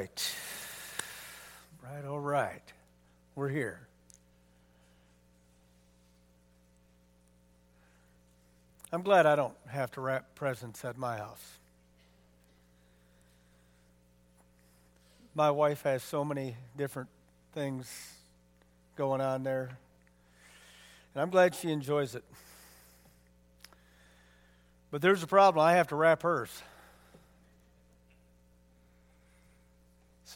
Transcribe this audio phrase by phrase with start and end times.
[0.00, 0.34] right.
[1.82, 2.72] Right, all right.
[3.34, 3.80] We're here.
[8.92, 11.58] I'm glad I don't have to wrap presents at my house.
[15.34, 17.10] My wife has so many different
[17.52, 18.14] things
[18.96, 19.68] going on there,
[21.14, 22.24] and I'm glad she enjoys it.
[24.90, 25.62] But there's a problem.
[25.62, 26.62] I have to wrap hers.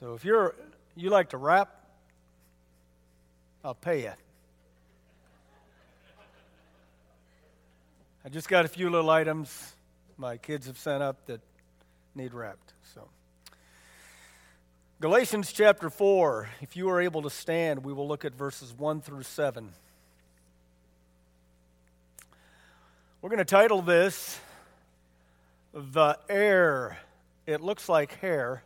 [0.01, 0.57] So if you're
[0.97, 1.73] you like to wrap,
[3.65, 4.13] I'll pay you.
[8.25, 9.77] I just got a few little items
[10.17, 11.41] my kids have sent up that
[12.17, 12.73] need wrapped.
[12.93, 13.09] So
[15.01, 19.01] Galatians chapter 4, if you are able to stand, we will look at verses 1
[19.01, 19.71] through 7.
[23.23, 24.41] We're going to title this
[25.73, 26.99] The Heir.
[27.47, 28.65] It looks like hair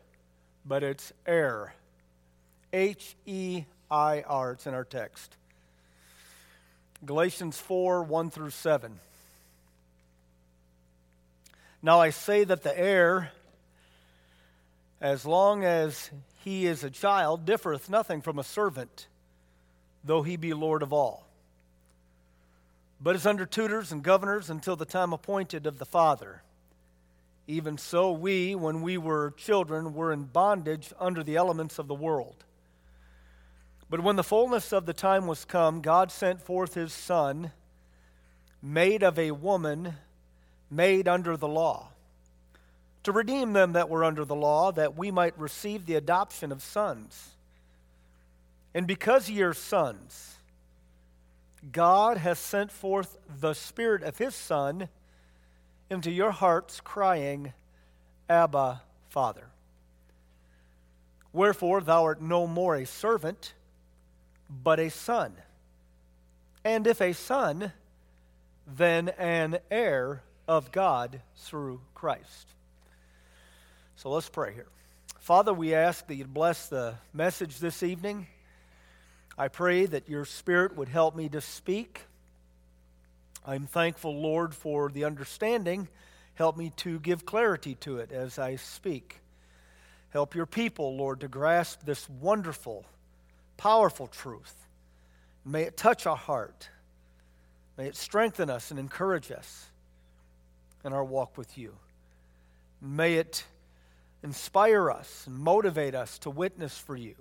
[0.68, 1.74] but it's air.
[2.72, 4.52] H E I R.
[4.52, 5.34] It's in our text.
[7.04, 9.00] Galatians 4 1 through 7.
[11.80, 13.30] Now I say that the heir,
[15.00, 16.10] as long as
[16.44, 19.06] he is a child, differeth nothing from a servant,
[20.04, 21.24] though he be Lord of all,
[23.00, 26.42] but is under tutors and governors until the time appointed of the Father.
[27.50, 31.94] Even so, we, when we were children, were in bondage under the elements of the
[31.94, 32.44] world.
[33.88, 37.52] But when the fullness of the time was come, God sent forth his Son,
[38.60, 39.94] made of a woman,
[40.70, 41.88] made under the law,
[43.04, 46.62] to redeem them that were under the law, that we might receive the adoption of
[46.62, 47.30] sons.
[48.74, 50.36] And because ye are sons,
[51.72, 54.90] God has sent forth the Spirit of his Son
[55.90, 57.52] into your hearts, crying,
[58.28, 59.46] Abba, Father.
[61.32, 63.54] Wherefore thou art no more a servant,
[64.50, 65.34] but a son.
[66.64, 67.72] And if a son,
[68.66, 72.48] then an heir of God through Christ.
[73.96, 74.68] So let's pray here.
[75.20, 78.26] Father, we ask that you bless the message this evening.
[79.36, 82.00] I pray that your Spirit would help me to speak
[83.46, 85.88] I'm thankful, Lord, for the understanding.
[86.34, 89.20] Help me to give clarity to it as I speak.
[90.10, 92.84] Help your people, Lord, to grasp this wonderful,
[93.56, 94.54] powerful truth.
[95.44, 96.68] May it touch our heart.
[97.76, 99.66] May it strengthen us and encourage us
[100.84, 101.74] in our walk with you.
[102.80, 103.44] May it
[104.22, 107.14] inspire us and motivate us to witness for you,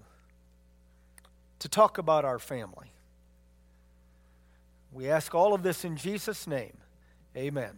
[1.60, 2.92] to talk about our family.
[4.92, 6.78] We ask all of this in Jesus' name.
[7.36, 7.78] Amen.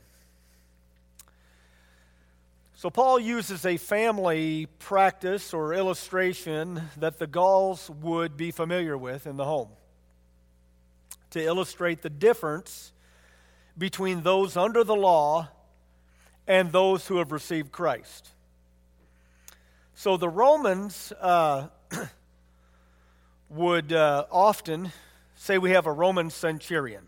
[2.76, 9.28] So, Paul uses a family practice or illustration that the Gauls would be familiar with
[9.28, 9.68] in the home
[11.32, 12.94] to illustrate the difference
[13.78, 15.50] between those under the law
[16.48, 18.30] and those who have received Christ.
[19.94, 21.68] So, the Romans uh,
[23.50, 24.94] would uh, often
[25.42, 27.08] say we have a Roman centurion.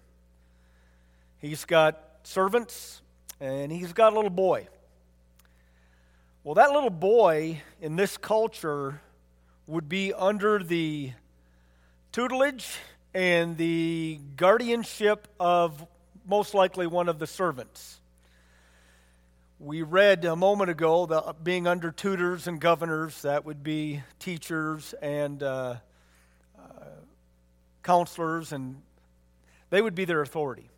[1.40, 3.02] He's got servants
[3.42, 4.70] and he's got a little boy.
[6.46, 9.02] Well, that little boy in this culture
[9.68, 11.12] would be under the
[12.14, 12.78] tutelage
[13.14, 15.86] and the guardianship of
[16.26, 18.00] most likely one of the servants.
[19.60, 24.96] We read a moment ago that being under tutors and governors, that would be teachers
[25.02, 25.76] and uh,
[27.84, 28.82] counselors, and
[29.70, 30.70] they would be their authority.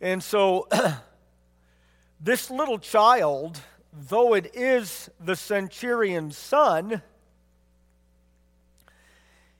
[0.00, 0.68] And so,
[2.20, 3.60] this little child,
[3.92, 7.02] though it is the centurion's son,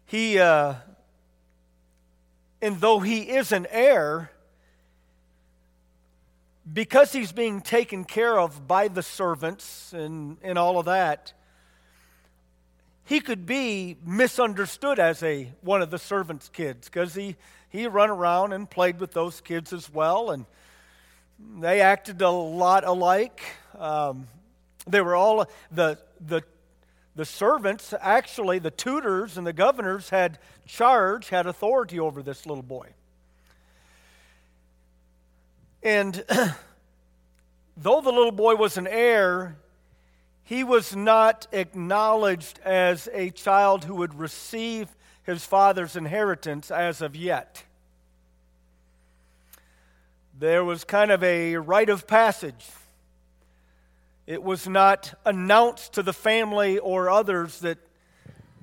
[0.07, 0.75] he, uh,
[2.61, 4.31] and though he is an heir,
[6.71, 11.33] because he's being taken care of by the servants and, and all of that,
[13.05, 17.37] he could be misunderstood as a one of the servants' kids because he
[17.69, 20.45] he run around and played with those kids as well, and
[21.59, 23.43] they acted a lot alike.
[23.79, 24.29] Um,
[24.87, 26.43] they were all the the
[27.15, 32.63] the servants, actually the tutors and the governors had charge, had authority over this little
[32.63, 32.89] boy.
[35.83, 36.15] And
[37.77, 39.57] though the little boy was an heir,
[40.53, 44.87] he was not acknowledged as a child who would receive
[45.23, 47.63] his father's inheritance as of yet.
[50.39, 52.67] There was kind of a rite of passage.
[54.27, 57.79] It was not announced to the family or others that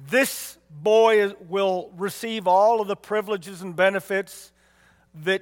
[0.07, 4.51] this boy will receive all of the privileges and benefits
[5.23, 5.41] that,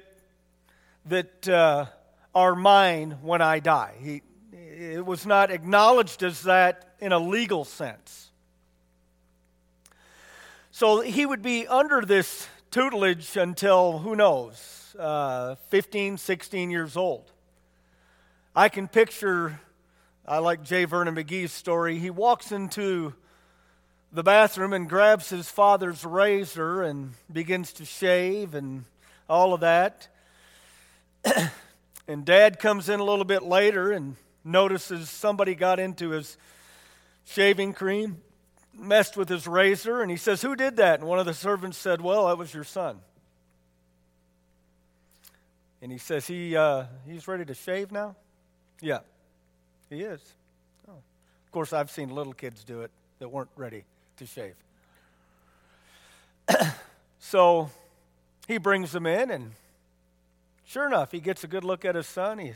[1.04, 1.84] that uh,
[2.34, 3.92] are mine when I die.
[4.00, 4.22] He,
[4.78, 8.30] it was not acknowledged as that in a legal sense.
[10.70, 17.28] So he would be under this tutelage until, who knows, uh, 15, 16 years old.
[18.54, 19.60] I can picture,
[20.24, 20.84] I like J.
[20.84, 21.98] Vernon McGee's story.
[21.98, 23.14] He walks into
[24.12, 28.84] the bathroom and grabs his father's razor and begins to shave and
[29.28, 30.06] all of that.
[32.06, 34.14] and dad comes in a little bit later and
[34.44, 36.36] notices somebody got into his
[37.24, 38.20] shaving cream,
[38.74, 41.00] messed with his razor, and he says, Who did that?
[41.00, 43.00] And one of the servants said, Well, that was your son.
[45.80, 48.16] And he says, he, uh, He's ready to shave now?
[48.80, 49.00] Yeah,
[49.90, 50.20] he is.
[50.88, 50.92] Oh.
[50.92, 53.84] Of course, I've seen little kids do it that weren't ready
[54.16, 54.54] to shave.
[57.18, 57.70] so
[58.46, 59.52] he brings them in, and
[60.64, 62.38] sure enough, he gets a good look at his son.
[62.38, 62.54] He's,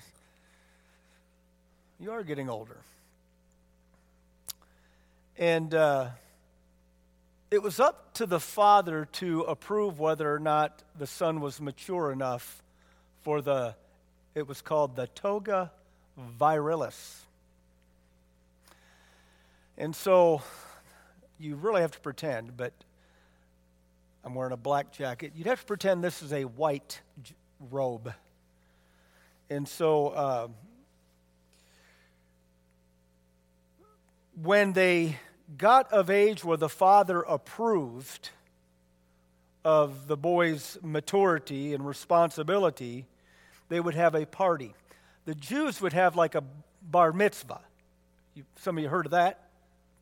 [2.02, 2.78] you are getting older.
[5.38, 6.08] And uh,
[7.49, 12.10] it was up to the father to approve whether or not the son was mature
[12.10, 12.60] enough
[13.22, 13.76] for the,
[14.34, 15.70] it was called the toga
[16.40, 17.20] virilis.
[19.78, 20.43] And so
[21.38, 22.72] you really have to pretend, but
[24.25, 25.34] I'm wearing a black jacket.
[25.37, 27.00] You'd have to pretend this is a white
[27.70, 28.12] robe.
[29.48, 30.48] And so uh,
[34.40, 35.17] when they
[35.58, 38.31] got of age where the father approved
[39.64, 43.06] of the boy's maturity and responsibility,
[43.69, 44.75] they would have a party.
[45.25, 46.43] The Jews would have like a
[46.82, 47.61] bar mitzvah.
[48.34, 49.49] You, some of you heard of that?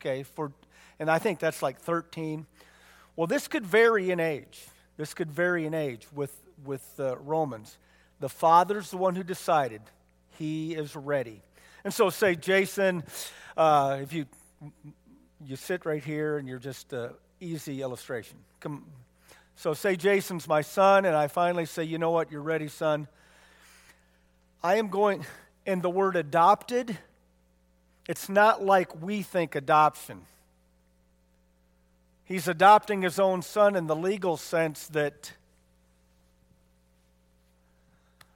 [0.01, 0.53] Okay, for
[1.01, 2.47] and I think that's like 13.
[3.17, 4.67] Well, this could vary in age.
[4.99, 6.35] This could vary in age with,
[6.65, 7.79] with uh, Romans.
[8.21, 9.81] The father's the one who decided
[10.39, 11.41] he is ready.
[11.85, 13.05] And so, say, Jason,
[13.57, 14.27] uh, if you,
[15.47, 17.11] you sit right here and you're just an
[17.41, 18.37] easy illustration.
[18.61, 18.85] Come,
[19.57, 23.09] so, say, Jason's my son, and I finally say, you know what, you're ready, son.
[24.63, 25.25] I am going,
[25.67, 26.99] and the word adopted,
[28.09, 30.23] it's not like we think adoption.
[32.25, 35.33] He's adopting his own son in the legal sense that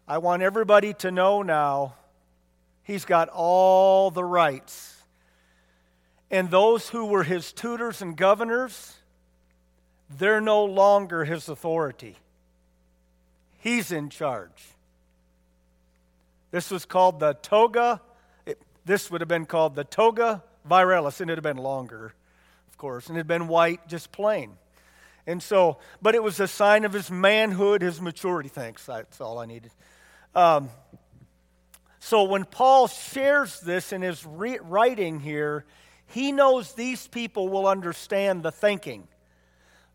[0.09, 1.95] I want everybody to know now
[2.85, 5.03] he's got all the rights.
[6.31, 8.95] And those who were his tutors and governors,
[10.09, 12.17] they're no longer his authority.
[13.59, 14.63] He's in charge.
[16.51, 18.01] This was called the toga.
[18.47, 22.15] It, this would have been called the toga virilis, and it would have been longer
[22.75, 24.51] of course, and it had been white, just plain.
[25.29, 28.49] And so, but it was a sign of his manhood, his maturity.
[28.49, 29.71] Thanks, that's all I needed.
[30.35, 30.71] Um,
[32.05, 35.65] so when Paul shares this in his re- writing here,
[36.07, 39.09] he knows these people will understand the thinking.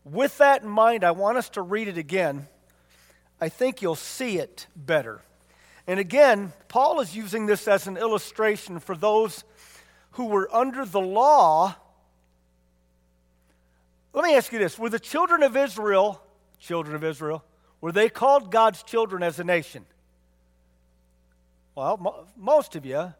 [0.04, 2.48] With that in mind, I want us to read it again.
[3.40, 5.22] I think you'll see it better.
[5.86, 9.44] And again, Paul is using this as an illustration for those
[10.12, 11.76] who were under the law
[14.12, 16.20] let me ask you this Were the children of Israel,
[16.58, 17.44] children of Israel,
[17.80, 19.86] were they called God's children as a nation?
[21.80, 23.14] Well, mo- most of you.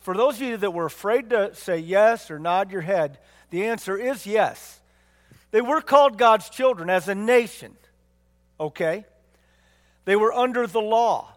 [0.00, 3.16] For those of you that were afraid to say yes or nod your head,
[3.48, 4.78] the answer is yes.
[5.50, 7.74] They were called God's children as a nation,
[8.60, 9.06] okay?
[10.04, 11.32] They were under the law.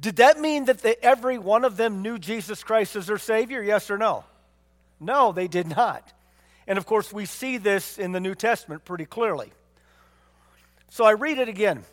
[0.00, 3.62] Did that mean that they, every one of them knew Jesus Christ as their Savior?
[3.62, 4.24] Yes or no?
[4.98, 6.10] No, they did not.
[6.66, 9.52] And of course, we see this in the New Testament pretty clearly.
[10.88, 11.84] So I read it again.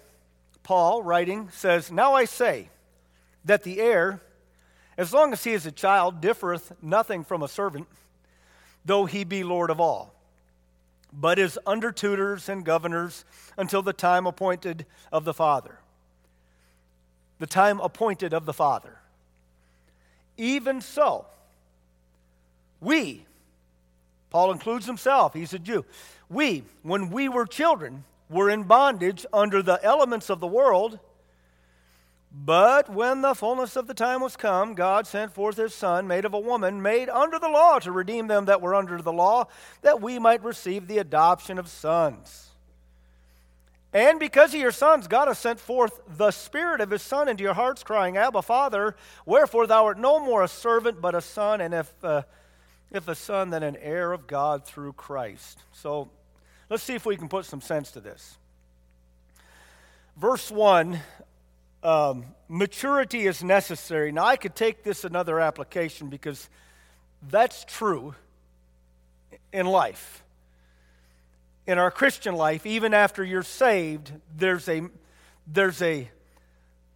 [0.63, 2.69] Paul, writing, says, Now I say
[3.50, 4.22] that the heir,
[4.96, 7.88] as long as he is a child, differeth nothing from a servant,
[8.86, 10.13] though he be Lord of all,
[11.12, 13.25] but is under tutors and governors
[13.58, 15.79] until the time appointed of the Father.
[17.39, 19.00] The time appointed of the Father.
[20.38, 21.25] Even so,
[22.79, 23.25] we,
[24.29, 25.86] Paul includes himself, he's a Jew.
[26.29, 31.00] We, when we were children, were in bondage under the elements of the world.
[32.31, 36.25] But when the fullness of the time was come, God sent forth his Son, made
[36.25, 39.48] of a woman, made under the law, to redeem them that were under the law,
[39.81, 42.50] that we might receive the adoption of sons.
[43.91, 47.43] And because of your sons, God has sent forth the Spirit of His Son into
[47.43, 48.95] your hearts, crying, Abba, Father.
[49.25, 52.21] Wherefore thou art no more a servant, but a son, and if, uh,
[52.91, 55.63] if a son, then an heir of God through Christ.
[55.71, 56.09] So
[56.69, 58.38] let's see if we can put some sense to this.
[60.15, 61.00] Verse 1
[61.83, 64.12] um, maturity is necessary.
[64.12, 66.50] Now, I could take this another application because
[67.29, 68.15] that's true
[69.51, 70.24] in life
[71.69, 74.81] in our Christian life, even after you're saved, there's a,
[75.45, 76.09] there's a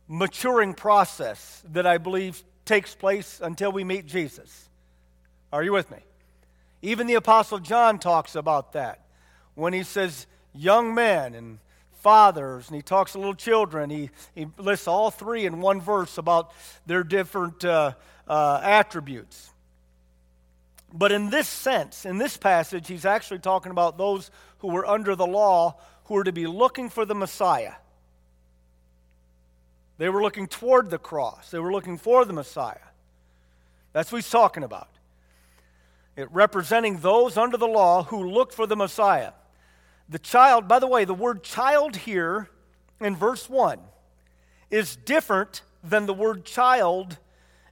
[0.07, 4.67] maturing process that I believe takes place until we meet Jesus.
[5.51, 5.99] Are you with me?
[6.81, 9.01] Even the Apostle John talks about that
[9.53, 10.25] when he says
[10.55, 11.59] young men and
[12.03, 13.89] fathers, and he talks to little children.
[13.89, 16.51] He, he lists all three in one verse about
[16.85, 17.93] their different uh,
[18.27, 19.49] uh, attributes.
[20.93, 24.29] But in this sense, in this passage, he's actually talking about those
[24.59, 27.73] who were under the law who were to be looking for the Messiah.
[29.97, 32.77] They were looking toward the cross, they were looking for the Messiah.
[33.93, 34.89] That's what he's talking about.
[36.15, 39.31] It representing those under the law who looked for the Messiah.
[40.13, 42.47] The child, by the way, the word child here
[43.01, 43.79] in verse 1
[44.69, 47.17] is different than the word child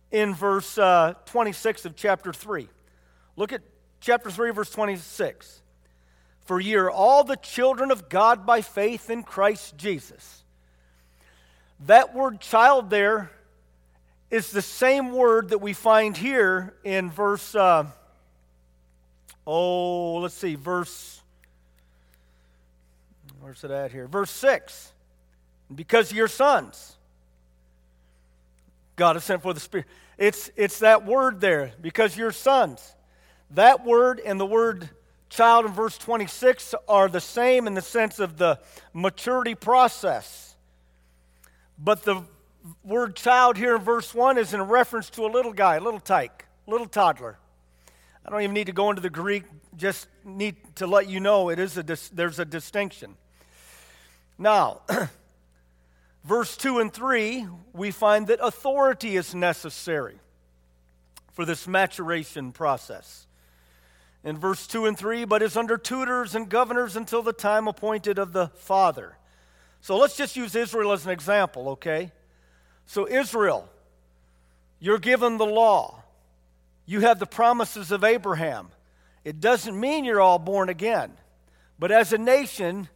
[0.09, 2.67] in verse uh, 26 of chapter 3.
[3.35, 3.61] Look at
[3.99, 5.61] chapter 3, verse 26.
[6.45, 10.43] For ye are all the children of God by faith in Christ Jesus.
[11.85, 13.29] That word child there
[14.31, 17.85] is the same word that we find here in verse, uh,
[19.45, 21.20] oh, let's see, verse,
[23.41, 24.07] where's it at here?
[24.07, 24.93] Verse 6.
[25.73, 26.97] Because your sons,
[28.95, 29.87] God has sent for the Spirit.
[30.17, 32.95] It's, it's that word there, because your sons.
[33.51, 34.89] That word and the word
[35.29, 38.59] child in verse 26 are the same in the sense of the
[38.93, 40.55] maturity process.
[41.79, 42.23] But the
[42.83, 45.99] word child here in verse 1 is in reference to a little guy, a little
[45.99, 47.37] tyke, little toddler.
[48.25, 49.43] I don't even need to go into the Greek,
[49.75, 51.83] just need to let you know it is a
[52.13, 53.15] there's a distinction.
[54.41, 54.81] Now,
[56.23, 60.19] verse 2 and 3, we find that authority is necessary
[61.31, 63.27] for this maturation process
[64.23, 68.17] in verse 2 and 3, but is under tutors and governors until the time appointed
[68.17, 69.15] of the Father.
[69.79, 72.11] So let's just use Israel as an example, okay?
[72.87, 73.69] So, Israel,
[74.79, 76.01] you're given the law,
[76.87, 78.69] you have the promises of Abraham.
[79.23, 81.13] It doesn't mean you're all born again,
[81.77, 82.89] but as a nation,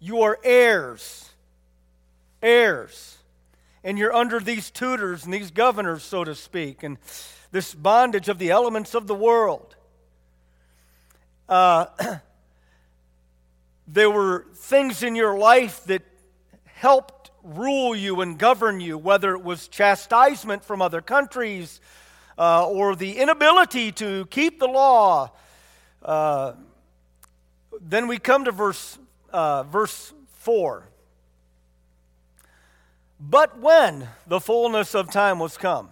[0.00, 1.30] you are heirs.
[2.42, 3.18] Heirs.
[3.84, 6.98] And you're under these tutors and these governors, so to speak, and
[7.52, 9.74] this bondage of the elements of the world.
[11.48, 11.86] Uh,
[13.88, 16.02] there were things in your life that
[16.64, 21.80] helped rule you and govern you, whether it was chastisement from other countries
[22.38, 25.30] uh, or the inability to keep the law.
[26.02, 26.52] Uh,
[27.80, 28.98] then we come to verse,
[29.32, 30.88] uh, verse 4.
[33.20, 35.90] But when the fullness of time was come.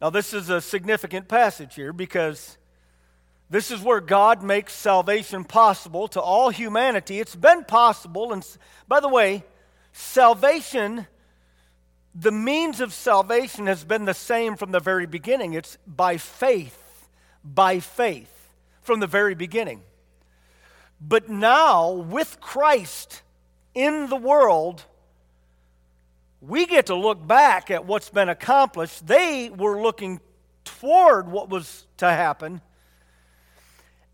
[0.00, 2.58] Now, this is a significant passage here because
[3.48, 7.20] this is where God makes salvation possible to all humanity.
[7.20, 8.32] It's been possible.
[8.32, 8.44] And
[8.88, 9.44] by the way,
[9.92, 11.06] salvation,
[12.14, 15.52] the means of salvation has been the same from the very beginning.
[15.52, 17.08] It's by faith,
[17.44, 18.48] by faith
[18.80, 19.82] from the very beginning.
[21.06, 23.22] But now, with Christ
[23.74, 24.84] in the world,
[26.40, 29.06] we get to look back at what's been accomplished.
[29.06, 30.20] They were looking
[30.64, 32.60] toward what was to happen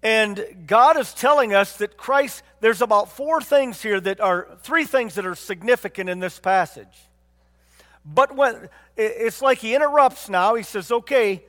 [0.02, 4.84] and God is telling us that Christ, there's about four things here that are, three
[4.84, 6.86] things that are significant in this passage.
[8.04, 10.54] But when, it's like he interrupts now.
[10.54, 11.44] He says, okay,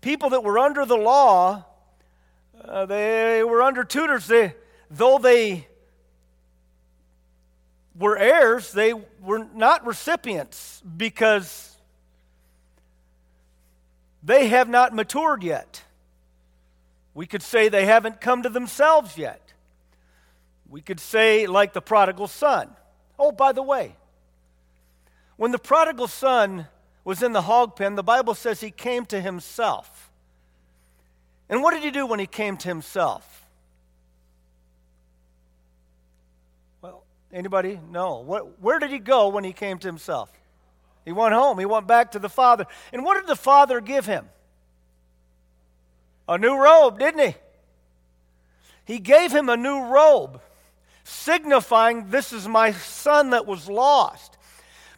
[0.00, 1.64] people that were under the law,
[2.64, 4.26] uh, they were under tutors.
[4.26, 4.54] They,
[4.90, 5.66] though they
[7.98, 11.76] were heirs, they were not recipients because
[14.22, 15.82] they have not matured yet.
[17.14, 19.52] We could say they haven't come to themselves yet.
[20.68, 22.70] We could say, like the prodigal son.
[23.18, 23.96] Oh, by the way,
[25.36, 26.68] when the prodigal son
[27.04, 30.11] was in the hog pen, the Bible says he came to himself.
[31.52, 33.46] And what did he do when he came to himself?
[36.80, 37.78] Well, anybody?
[37.90, 38.20] No.
[38.20, 40.32] What, where did he go when he came to himself?
[41.04, 41.58] He went home.
[41.58, 42.64] He went back to the father.
[42.90, 44.30] And what did the father give him?
[46.26, 47.34] a new robe, didn't he?
[48.86, 50.40] He gave him a new robe.
[51.04, 54.38] signifying this is my son that was lost.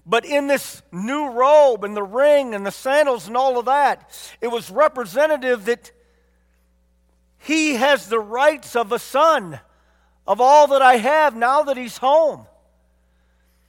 [0.06, 4.08] But in this new robe and the ring and the sandals and all of that,
[4.40, 5.90] it was representative that
[7.44, 9.60] he has the rights of a son,
[10.26, 12.46] of all that I have now that he's home.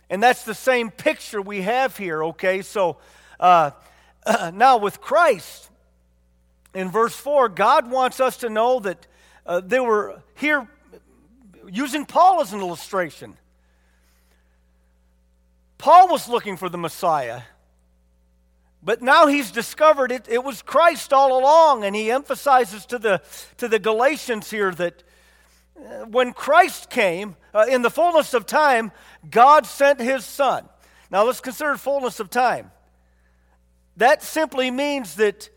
[0.10, 2.62] And that's the same picture we have here, okay?
[2.62, 2.98] So
[3.38, 3.72] uh,
[4.26, 5.70] uh, now with Christ,
[6.74, 9.08] in verse 4, God wants us to know that
[9.46, 10.70] uh, they were here
[11.70, 13.38] using Paul as an illustration.
[15.78, 17.42] Paul was looking for the Messiah,
[18.86, 23.20] but now he's discovered it, it was Christ all along, and he emphasizes to the,
[23.58, 25.04] to the Galatians here that
[25.76, 28.92] uh, when Christ came, uh, in the fullness of time,
[29.28, 30.70] God sent his Son.
[31.10, 32.72] Now let's consider fullness of time.
[33.98, 35.50] That simply means that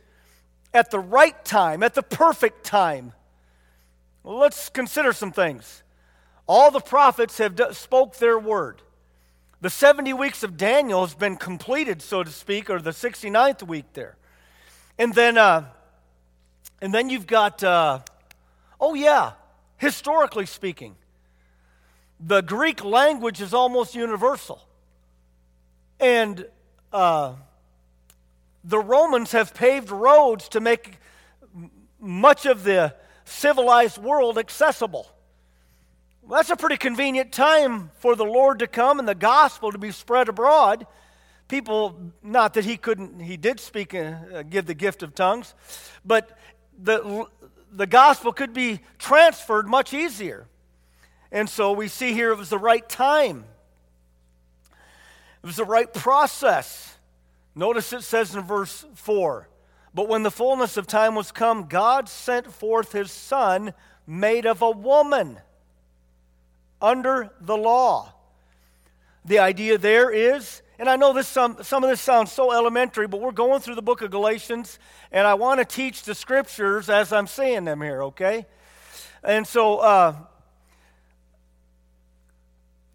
[0.73, 3.13] at the right time, at the perfect time,
[4.25, 5.83] let's consider some things.
[6.47, 8.81] All the prophets have spoke their word.
[9.61, 13.87] The 70 weeks of Daniel has been completed, so to speak, or the 69th week
[13.95, 14.17] there.
[14.97, 15.65] And then, uh,
[16.81, 18.01] and then you've got, uh,
[18.81, 19.33] oh yeah,
[19.77, 20.95] historically speaking,
[22.21, 24.63] the Greek language is almost universal.
[25.99, 26.47] And
[26.93, 27.35] uh,
[28.63, 30.99] the Romans have paved roads to make
[32.01, 35.11] much of the civilized world accessible.
[36.29, 39.79] Well, that's a pretty convenient time for the Lord to come and the gospel to
[39.79, 40.87] be spread abroad.
[41.49, 45.55] People, not that he couldn't, he did speak, uh, give the gift of tongues,
[46.05, 46.37] but
[46.79, 47.25] the,
[47.73, 50.47] the gospel could be transferred much easier.
[51.33, 53.47] And so we see here it was the right time,
[55.43, 56.99] it was the right process.
[57.55, 59.49] Notice it says in verse 4
[59.95, 63.73] But when the fullness of time was come, God sent forth his Son,
[64.07, 65.39] made of a woman,
[66.81, 68.13] under the law.
[69.25, 73.07] The idea there is, and I know this some, some of this sounds so elementary,
[73.07, 74.79] but we're going through the book of Galatians,
[75.11, 78.47] and I want to teach the scriptures as I'm saying them here, okay?
[79.25, 80.15] And so, uh,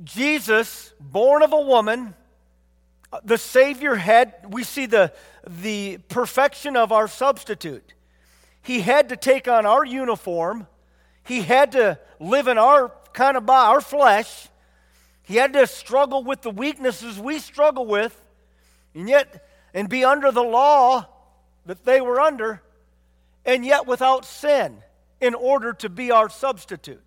[0.03, 2.15] Jesus, born of a woman,
[3.23, 5.13] the Savior had, we see the,
[5.47, 7.93] the perfection of our substitute.
[8.61, 10.67] He had to take on our uniform,
[11.25, 14.47] he had to live in our kind of by our flesh.
[15.23, 18.19] He had to struggle with the weaknesses we struggle with,
[18.93, 21.07] and yet, and be under the law
[21.65, 22.61] that they were under,
[23.45, 24.77] and yet without sin
[25.21, 27.01] in order to be our substitute.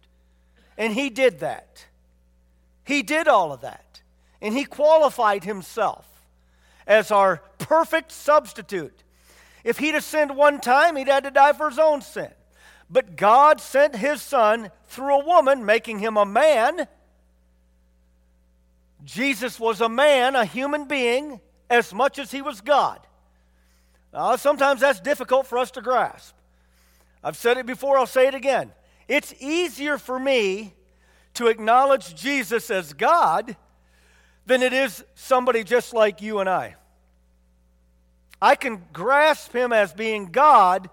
[0.79, 1.87] And he did that.
[2.85, 3.87] He did all of that
[4.41, 6.07] and he qualified himself
[6.87, 9.03] as our perfect substitute.
[9.65, 12.31] If he'd have sinned one time, he'd had to die for his own sin.
[12.89, 16.87] But God sent his son through a woman, making him a man.
[19.05, 23.01] Jesus was a man, a human being, as much as he was God.
[24.37, 26.35] Sometimes that's difficult for us to grasp.
[27.23, 28.73] I've said it before, I'll say it again.
[29.09, 30.73] It's easier for me
[31.35, 33.57] to acknowledge Jesus as God
[34.47, 36.77] than it is somebody just like you and I.
[38.41, 40.89] I can grasp him as being God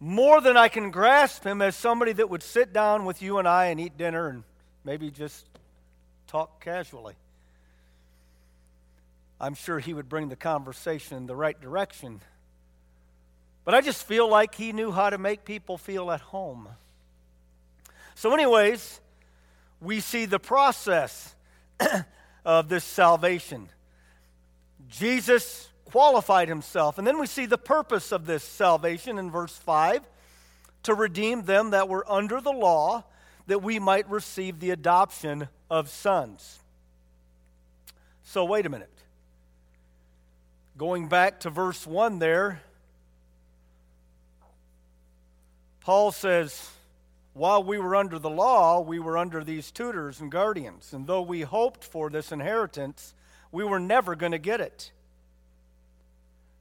[0.00, 3.46] more than I can grasp him as somebody that would sit down with you and
[3.46, 4.42] I and eat dinner and
[4.82, 5.46] maybe just
[6.26, 7.14] talk casually.
[9.38, 12.20] I'm sure he would bring the conversation in the right direction.
[13.64, 16.68] But I just feel like he knew how to make people feel at home.
[18.14, 19.00] So, anyways,
[19.80, 21.34] we see the process
[22.44, 23.68] of this salvation.
[24.88, 26.98] Jesus qualified himself.
[26.98, 30.02] And then we see the purpose of this salvation in verse 5
[30.84, 33.04] to redeem them that were under the law,
[33.46, 36.58] that we might receive the adoption of sons.
[38.22, 38.88] So, wait a minute.
[40.78, 42.62] Going back to verse 1 there,
[45.80, 46.70] Paul says,
[47.32, 50.92] while we were under the law, we were under these tutors and guardians.
[50.92, 53.14] And though we hoped for this inheritance,
[53.52, 54.92] we were never going to get it.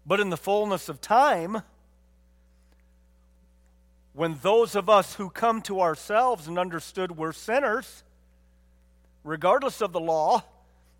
[0.09, 1.61] But in the fullness of time,
[4.13, 8.03] when those of us who come to ourselves and understood we're sinners,
[9.23, 10.43] regardless of the law,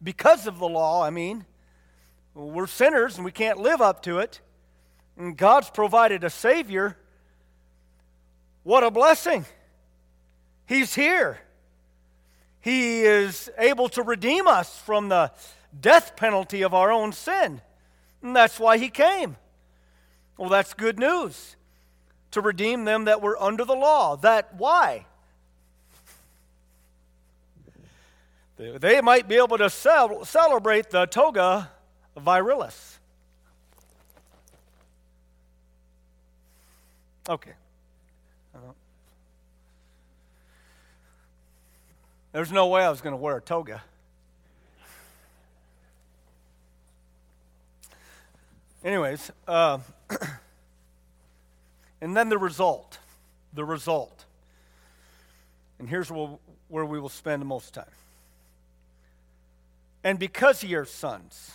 [0.03, 1.43] because of the law, I mean,
[2.35, 4.41] we're sinners and we can't live up to it,
[5.17, 6.95] and God's provided a Savior,
[8.61, 9.43] what a blessing!
[10.67, 11.39] He's here.
[12.61, 15.31] He is able to redeem us from the
[15.81, 17.61] death penalty of our own sin.
[18.21, 19.37] And that's why he came.
[20.37, 21.55] Well, that's good news.
[22.31, 24.15] To redeem them that were under the law.
[24.17, 25.05] That why?
[28.57, 31.71] they might be able to cel- celebrate the toga
[32.17, 32.97] virilis.
[37.29, 37.53] Okay.
[38.53, 38.59] Uh,
[42.31, 43.83] there's no way I was going to wear a toga.
[48.83, 49.79] Anyways, uh,
[52.01, 52.97] and then the result.
[53.53, 54.25] The result.
[55.79, 57.85] And here's where we will spend the most time.
[60.03, 61.51] And because ye are sons,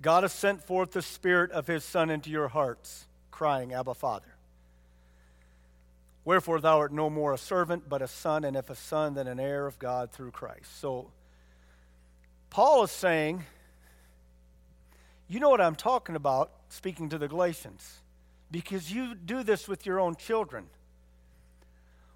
[0.00, 4.26] God has sent forth the Spirit of His Son into your hearts, crying, Abba, Father.
[6.24, 9.26] Wherefore thou art no more a servant, but a son, and if a son, then
[9.26, 10.78] an heir of God through Christ.
[10.80, 11.10] So,
[12.50, 13.44] Paul is saying,
[15.28, 18.00] you know what I'm talking about, speaking to the Galatians,
[18.50, 20.66] because you do this with your own children.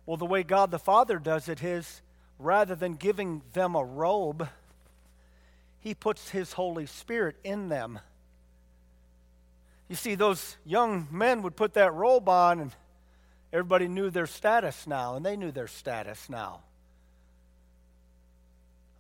[0.04, 2.02] Well, the way God the Father does it is
[2.38, 4.48] rather than giving them a robe,
[5.80, 7.98] he puts his Holy Spirit in them.
[9.88, 12.72] You see, those young men would put that robe on and
[13.52, 16.60] Everybody knew their status now, and they knew their status now.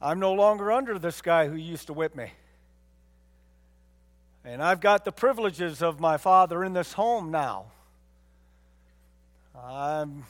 [0.00, 2.32] I'm no longer under this guy who used to whip me.
[4.46, 7.66] And I've got the privileges of my father in this home now.
[9.60, 10.24] I'm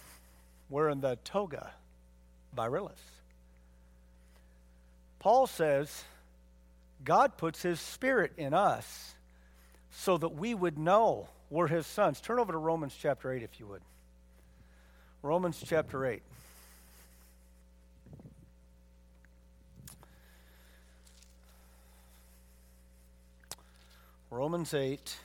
[0.70, 1.70] wearing the toga
[2.57, 2.92] virilis.
[5.18, 6.05] Paul says
[7.05, 9.14] God puts his spirit in us
[9.90, 12.18] so that we would know we're his sons.
[12.18, 13.83] Turn over to Romans chapter 8 if you would.
[15.22, 16.22] Romans chapter 8.
[24.37, 25.16] Romans 8.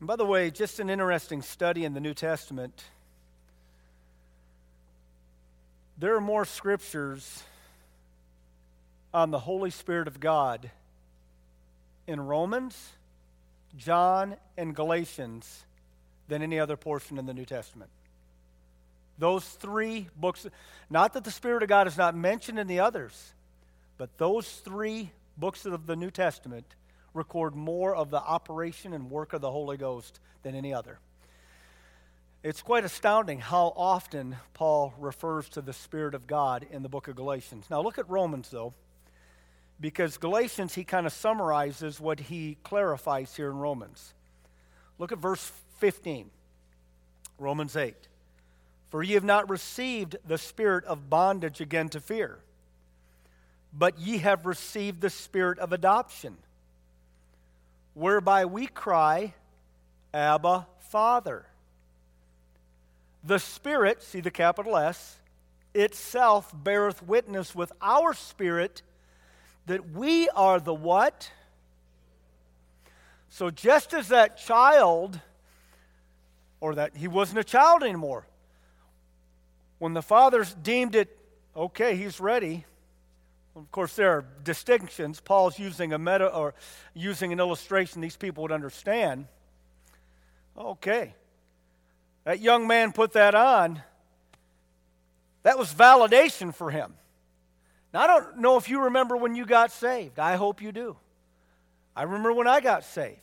[0.00, 2.82] And by the way, just an interesting study in the New Testament.
[5.98, 7.42] There are more scriptures
[9.12, 10.70] on the Holy Spirit of God
[12.06, 12.92] in Romans,
[13.76, 15.66] John, and Galatians
[16.28, 17.90] than any other portion in the New Testament.
[19.18, 20.46] Those three books,
[20.88, 23.34] not that the Spirit of God is not mentioned in the others,
[23.98, 26.64] but those three books of the New Testament
[27.14, 30.98] record more of the operation and work of the Holy Ghost than any other.
[32.42, 37.08] It's quite astounding how often Paul refers to the Spirit of God in the book
[37.08, 37.66] of Galatians.
[37.70, 38.74] Now, look at Romans, though,
[39.80, 44.12] because Galatians, he kind of summarizes what he clarifies here in Romans.
[44.98, 46.30] Look at verse 15.
[47.38, 47.94] Romans 8.
[48.90, 52.38] For ye have not received the spirit of bondage again to fear,
[53.72, 56.36] but ye have received the spirit of adoption,
[57.94, 59.34] whereby we cry,
[60.12, 61.46] Abba, Father.
[63.22, 65.18] The Spirit, see the capital S,
[65.72, 68.82] itself beareth witness with our spirit
[69.66, 71.30] that we are the what?
[73.30, 75.18] So just as that child
[76.60, 78.26] or that he wasn't a child anymore.
[79.78, 81.18] When the fathers deemed it
[81.56, 82.64] okay, he's ready.
[83.56, 85.20] Of course, there are distinctions.
[85.20, 86.54] Paul's using a meta or
[86.92, 89.26] using an illustration these people would understand.
[90.58, 91.14] Okay.
[92.24, 93.82] That young man put that on.
[95.44, 96.94] That was validation for him.
[97.92, 100.18] Now, I don't know if you remember when you got saved.
[100.18, 100.96] I hope you do.
[101.94, 103.20] I remember when I got saved.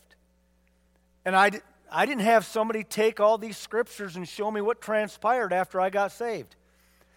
[1.26, 1.50] And I,
[1.90, 5.90] I didn't have somebody take all these scriptures and show me what transpired after I
[5.90, 6.56] got saved.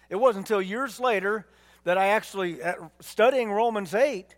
[0.10, 1.46] It wasn't until years later
[1.86, 4.36] that I actually, uh, studying Romans 8,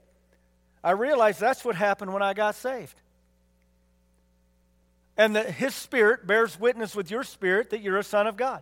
[0.83, 3.01] I realized that's what happened when I got saved.
[5.17, 8.61] And that his spirit bears witness with your spirit that you're a son of God.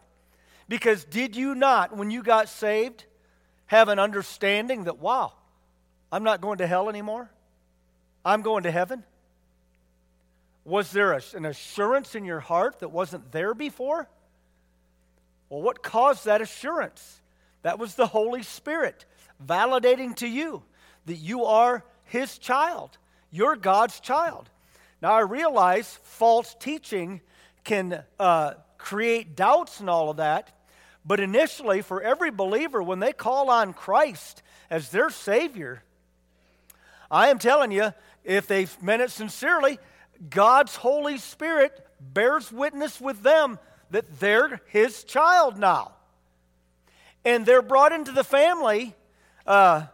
[0.70, 3.06] Because did you not, when you got saved,
[3.66, 5.34] have an understanding that, wow,
[6.12, 7.30] I'm not going to hell anymore?
[8.24, 9.04] I'm going to heaven?
[10.64, 14.08] Was there a, an assurance in your heart that wasn't there before?
[15.50, 17.22] Well, what caused that assurance?
[17.66, 19.06] That was the Holy Spirit
[19.44, 20.62] validating to you
[21.08, 22.96] that you are His child.
[23.32, 24.52] You're God's child.
[25.02, 27.22] Now, I realize false teaching
[27.64, 30.52] can uh, create doubts and all of that,
[31.04, 35.82] but initially, for every believer, when they call on Christ as their Savior,
[37.10, 39.80] I am telling you, if they've meant it sincerely,
[40.30, 43.58] God's Holy Spirit bears witness with them
[43.90, 45.95] that they're His child now.
[47.26, 48.96] And they're brought into the family
[49.46, 49.88] uh,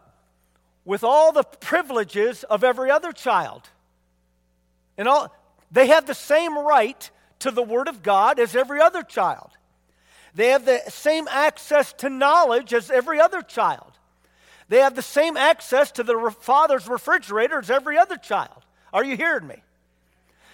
[0.84, 3.68] with all the privileges of every other child.
[4.98, 5.34] And all,
[5.70, 9.50] they have the same right to the Word of God as every other child.
[10.34, 13.92] They have the same access to knowledge as every other child.
[14.68, 18.64] They have the same access to the father's refrigerator as every other child.
[18.92, 19.62] Are you hearing me?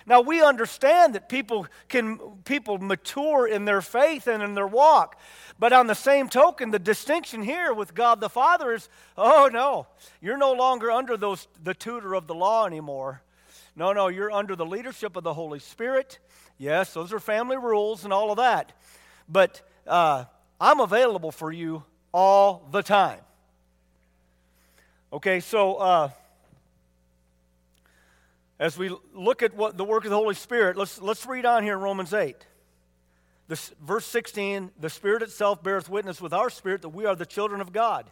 [0.08, 5.20] Now we understand that people can people mature in their faith and in their walk.
[5.58, 9.86] But on the same token, the distinction here with God the Father is, oh no,
[10.22, 13.20] you're no longer under those the tutor of the law anymore.
[13.76, 16.18] No, no, you're under the leadership of the Holy Spirit.
[16.56, 18.72] Yes, those are family rules and all of that.
[19.28, 20.24] But uh,
[20.58, 23.20] I'm available for you all the time.
[25.12, 26.10] Okay, so uh,
[28.58, 31.62] as we look at what the work of the Holy Spirit, let's, let's read on
[31.62, 32.36] here in Romans 8.
[33.46, 37.26] This, verse 16 The Spirit itself beareth witness with our spirit that we are the
[37.26, 38.10] children of God.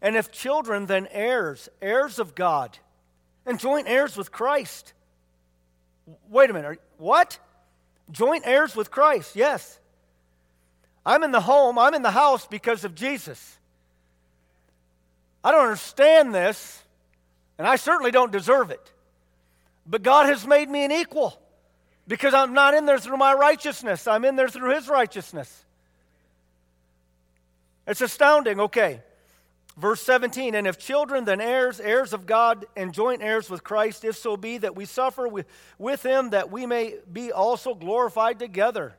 [0.00, 2.78] And if children, then heirs, heirs of God,
[3.46, 4.94] and joint heirs with Christ.
[6.28, 6.66] Wait a minute.
[6.66, 7.38] Are, what?
[8.10, 9.78] Joint heirs with Christ, yes.
[11.04, 13.58] I'm in the home, I'm in the house because of Jesus.
[15.44, 16.82] I don't understand this,
[17.58, 18.92] and I certainly don't deserve it.
[19.86, 21.38] But God has made me an equal
[22.06, 25.64] because I'm not in there through my righteousness, I'm in there through His righteousness.
[27.86, 28.60] It's astounding.
[28.60, 29.00] Okay.
[29.76, 34.04] Verse 17, and if children, then heirs, heirs of God, and joint heirs with Christ,
[34.04, 35.46] if so be that we suffer with,
[35.78, 38.94] with him, that we may be also glorified together.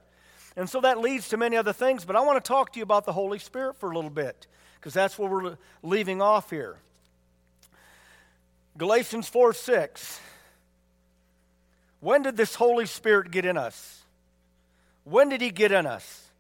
[0.58, 2.84] And so that leads to many other things, but I want to talk to you
[2.84, 6.78] about the Holy Spirit for a little bit, because that's where we're leaving off here.
[8.76, 10.20] Galatians 4 6.
[12.04, 14.04] When did this Holy Spirit get in us?
[15.06, 16.32] When did He get in us?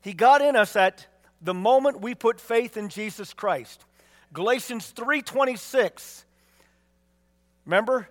[0.00, 1.06] He got in us at
[1.40, 3.84] the moment we put faith in Jesus Christ.
[4.32, 6.24] Galatians 3:26.
[7.66, 8.08] Remember?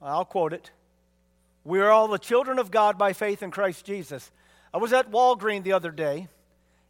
[0.00, 0.70] I'll quote it.
[1.64, 4.30] We are all the children of God by faith in Christ Jesus.
[4.72, 6.28] I was at Walgreen the other day,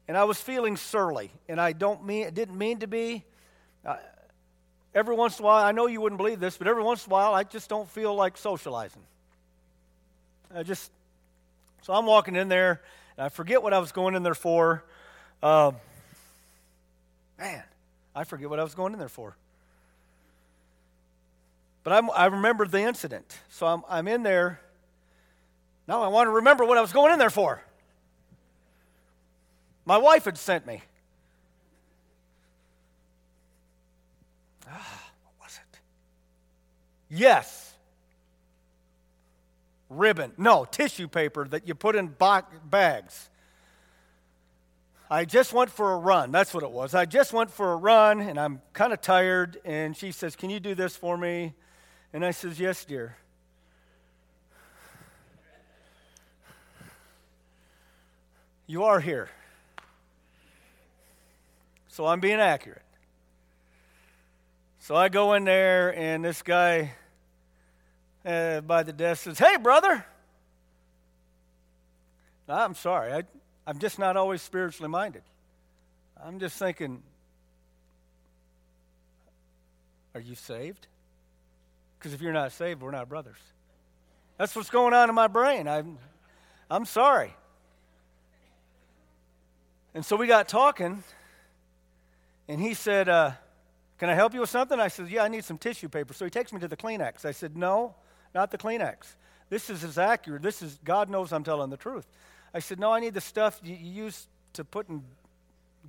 [0.07, 3.25] and I was feeling surly, and I don't mean didn't mean to be.
[4.95, 7.11] Every once in a while, I know you wouldn't believe this, but every once in
[7.11, 9.03] a while, I just don't feel like socializing.
[10.55, 10.91] I just,
[11.83, 12.81] so I'm walking in there,
[13.17, 14.85] and I forget what I was going in there for.
[15.43, 15.77] Um,
[17.39, 17.63] man,
[18.15, 19.37] I forget what I was going in there for.
[21.85, 23.39] But I'm, i remember the incident.
[23.51, 24.61] So I'm, I'm in there.
[25.87, 27.63] Now I want to remember what I was going in there for.
[29.87, 30.83] My wife had sent me.
[37.11, 37.75] Yes.
[39.89, 40.33] Ribbon.
[40.37, 42.15] No, tissue paper that you put in
[42.71, 43.31] bags.
[45.11, 46.33] I just went for a run.
[46.33, 46.95] That's what it was.
[46.95, 49.59] I just went for a run and I'm kind of tired.
[49.65, 51.55] And she says, Can you do this for me?
[52.13, 53.17] And I says, Yes, dear.
[58.67, 59.31] You are here.
[61.89, 62.83] So I'm being accurate.
[64.89, 66.95] So I go in there, and this guy
[68.25, 70.03] uh, by the desk says, Hey, brother.
[72.49, 73.13] I'm sorry.
[73.13, 73.25] I,
[73.67, 75.21] I'm just not always spiritually minded.
[76.25, 77.03] I'm just thinking,
[80.15, 80.87] Are you saved?
[81.99, 83.37] Because if you're not saved, we're not brothers.
[84.39, 85.69] That's what's going on in my brain.
[85.69, 85.99] I'm,
[86.71, 87.35] I'm sorry.
[89.93, 91.05] And so we got talking,
[92.49, 93.33] and he said, uh,
[93.99, 94.79] can I help you with something?
[94.79, 96.15] I said, Yeah, I need some tissue paper.
[96.15, 97.25] So he takes me to the Kleenex.
[97.25, 97.95] I said, No,
[98.35, 99.15] not the Kleenex.
[99.51, 100.43] This is as accurate.
[100.43, 102.07] This is, God knows I'm telling the truth.
[102.55, 105.03] I said, No, I need the stuff you use to put in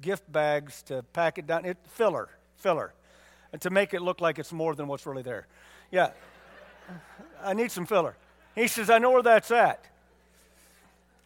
[0.02, 1.66] gift bags to pack it down.
[1.66, 2.94] It, filler, filler,
[3.54, 5.46] and to make it look like it's more than what's really there.
[5.92, 6.12] Yeah,
[7.44, 8.16] I need some filler.
[8.56, 9.86] He says, I know where that's at.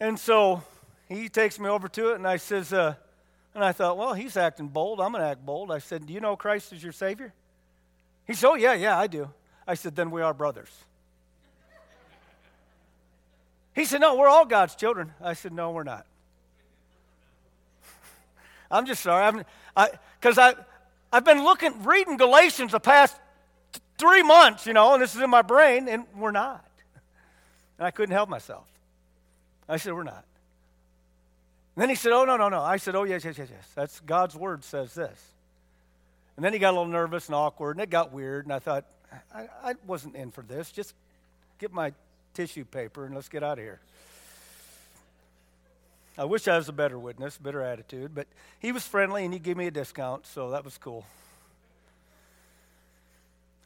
[0.00, 0.62] And so
[1.08, 2.94] he takes me over to it, and I says, uh,
[3.54, 5.00] and I thought, well, he's acting bold.
[5.00, 5.70] I'm going to act bold.
[5.70, 7.32] I said, Do you know Christ is your Savior?
[8.26, 9.30] He said, Oh, yeah, yeah, I do.
[9.66, 10.70] I said, Then we are brothers.
[13.74, 15.12] He said, No, we're all God's children.
[15.20, 16.04] I said, No, we're not.
[18.70, 19.24] I'm just sorry.
[19.24, 19.44] I'm,
[19.76, 19.90] I,
[20.20, 20.54] because I,
[21.12, 23.16] I've been looking, reading Galatians the past
[23.72, 26.64] th- three months, you know, and this is in my brain, and we're not.
[27.78, 28.66] And I couldn't help myself.
[29.68, 30.24] I said, We're not.
[31.76, 32.60] And then he said, Oh, no, no, no.
[32.60, 33.68] I said, Oh, yes, yes, yes, yes.
[33.74, 35.20] That's God's word says this.
[36.36, 38.44] And then he got a little nervous and awkward, and it got weird.
[38.44, 38.84] And I thought,
[39.34, 40.72] I, I wasn't in for this.
[40.72, 40.94] Just
[41.58, 41.92] get my
[42.34, 43.80] tissue paper and let's get out of here.
[46.16, 48.26] I wish I was a better witness, better attitude, but
[48.60, 51.04] he was friendly and he gave me a discount, so that was cool.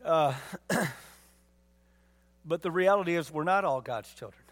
[0.03, 0.33] Uh,
[2.47, 4.42] but the reality is, we're not all God's children.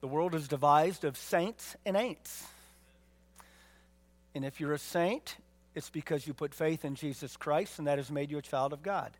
[0.00, 2.44] The world is devised of saints and ain'ts.
[4.34, 5.36] And if you're a saint,
[5.74, 8.72] it's because you put faith in Jesus Christ, and that has made you a child
[8.72, 9.10] of God.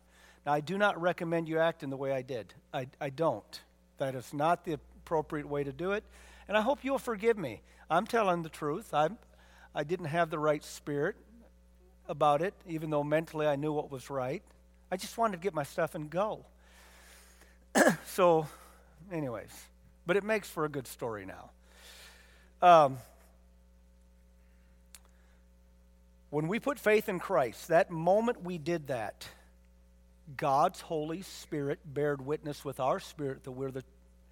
[0.45, 2.53] Now, I do not recommend you act in the way I did.
[2.73, 3.61] I, I don't.
[3.99, 6.03] That is not the appropriate way to do it.
[6.47, 7.61] And I hope you'll forgive me.
[7.89, 8.93] I'm telling the truth.
[8.93, 9.17] I'm,
[9.75, 11.15] I didn't have the right spirit
[12.09, 14.41] about it, even though mentally I knew what was right.
[14.91, 16.45] I just wanted to get my stuff and go.
[18.07, 18.47] so,
[19.11, 19.51] anyways,
[20.05, 21.49] but it makes for a good story now.
[22.61, 22.97] Um,
[26.29, 29.27] when we put faith in Christ, that moment we did that,
[30.37, 33.83] God's Holy Spirit bared witness with our spirit that we're the,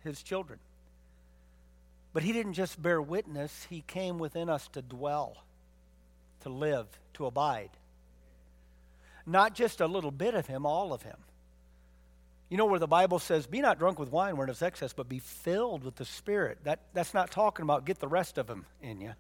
[0.04, 0.60] His children.
[2.14, 5.44] But He didn't just bear witness, He came within us to dwell,
[6.42, 7.72] to live, to abide.
[9.26, 11.18] Not just a little bit of Him, all of Him.
[12.50, 15.08] You know where the Bible says, be not drunk with wine where there's excess, but
[15.08, 16.58] be filled with the Spirit.
[16.64, 19.14] That, that's not talking about get the rest of Him in you.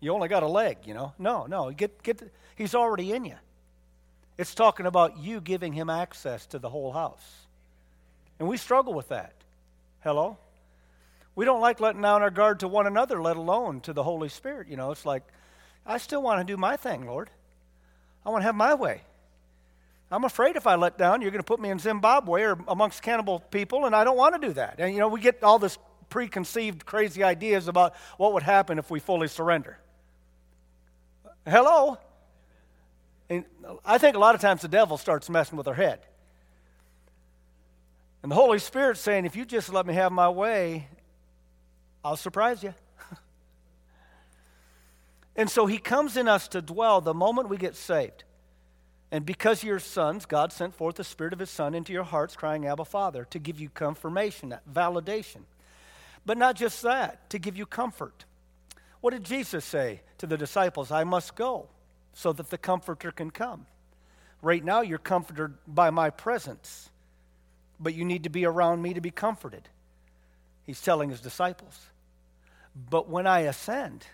[0.00, 1.12] You only got a leg, you know.
[1.18, 2.22] No, no, get, get,
[2.56, 3.36] He's already in you.
[4.38, 7.46] It's talking about you giving him access to the whole house.
[8.38, 9.32] And we struggle with that.
[10.00, 10.36] Hello?
[11.34, 14.28] We don't like letting down our guard to one another, let alone to the Holy
[14.28, 14.68] Spirit.
[14.68, 15.22] You know, it's like,
[15.86, 17.30] I still want to do my thing, Lord.
[18.24, 19.02] I want to have my way.
[20.10, 23.02] I'm afraid if I let down, you're going to put me in Zimbabwe or amongst
[23.02, 24.76] cannibal people, and I don't want to do that.
[24.78, 28.88] And, you know, we get all this preconceived crazy ideas about what would happen if
[28.90, 29.78] we fully surrender.
[31.44, 31.98] Hello?
[33.28, 33.44] And
[33.84, 36.00] I think a lot of times the devil starts messing with our head.
[38.22, 40.88] And the Holy Spirit's saying, if you just let me have my way,
[42.04, 42.74] I'll surprise you.
[45.36, 48.24] and so he comes in us to dwell the moment we get saved.
[49.10, 52.34] And because you're sons, God sent forth the Spirit of His Son into your hearts,
[52.34, 55.42] crying, Abba, Father, to give you confirmation, validation.
[56.24, 58.24] But not just that, to give you comfort.
[59.00, 60.90] What did Jesus say to the disciples?
[60.90, 61.68] I must go
[62.12, 63.66] so that the Comforter can come.
[64.42, 66.90] Right now, you're comforted by my presence,
[67.78, 69.68] but you need to be around me to be comforted.
[70.64, 71.78] He's telling his disciples.
[72.90, 74.04] But when I ascend,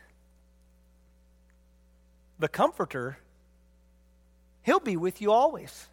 [2.39, 3.19] the Comforter,
[4.63, 5.89] he'll be with you always.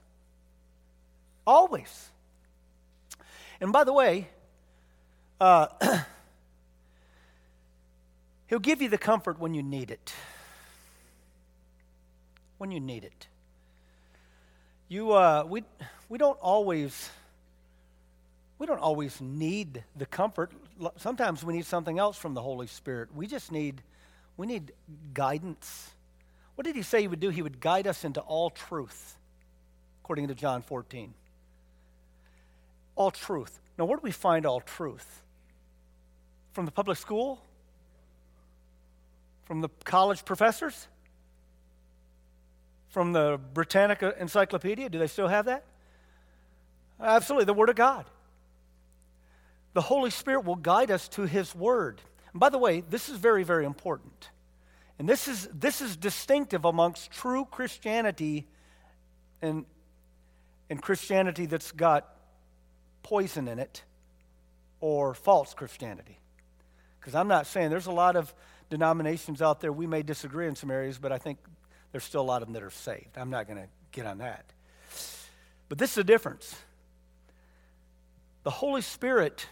[1.46, 2.10] Always.
[3.62, 4.30] And by the way,
[5.42, 5.68] uh,
[8.48, 10.14] he'll give you the comfort when you need it
[12.60, 13.28] when you need it.
[14.90, 15.64] You, uh, we,
[16.08, 17.10] we don't always
[18.60, 20.52] we don't always need the comfort.
[20.98, 23.08] Sometimes we need something else from the Holy Spirit.
[23.16, 23.82] We just need
[24.36, 24.74] we need
[25.14, 25.92] guidance.
[26.60, 27.30] What did he say he would do?
[27.30, 29.18] He would guide us into all truth,
[30.04, 31.14] according to John 14.
[32.98, 33.58] All truth.
[33.78, 35.22] Now, where do we find all truth?
[36.52, 37.42] From the public school?
[39.46, 40.90] From the college professors?
[42.90, 44.90] from the Britannica Encyclopedia.
[44.90, 45.64] Do they still have that?
[47.00, 48.06] Absolutely, the Word of God.
[49.74, 52.02] The Holy Spirit will guide us to His Word.
[52.34, 54.30] And by the way, this is very, very important.
[55.00, 58.46] And this is, this is distinctive amongst true Christianity
[59.42, 59.66] and,
[60.70, 62.14] and Christianity that's got
[63.02, 63.84] poison in it
[64.82, 66.20] or false Christianity.
[67.00, 68.34] Because I'm not saying there's a lot of
[68.70, 71.40] denominations out there, we may disagree in some areas, but I think
[71.94, 73.18] there's still a lot of them that are saved.
[73.18, 74.46] I'm not going to get on that.
[75.70, 76.56] But this is the difference.
[78.44, 79.48] The Holy Spirit,